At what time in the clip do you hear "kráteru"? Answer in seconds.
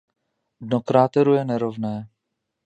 0.89-1.33